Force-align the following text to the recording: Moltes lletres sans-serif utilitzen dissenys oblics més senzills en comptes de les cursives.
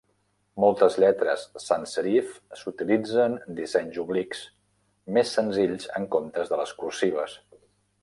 Moltes 0.61 0.95
lletres 1.03 1.43
sans-serif 1.65 2.31
utilitzen 2.73 3.37
dissenys 3.61 4.01
oblics 4.07 4.43
més 5.19 5.39
senzills 5.41 5.89
en 6.01 6.13
comptes 6.17 6.55
de 6.55 6.65
les 6.65 6.79
cursives. 6.83 7.43